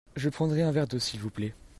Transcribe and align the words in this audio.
Je 0.15 0.29
prendrai 0.29 0.63
un 0.63 0.71
verre 0.71 0.87
d'eau 0.87 0.97
s'il 0.97 1.19
vous 1.19 1.29
plait. 1.29 1.53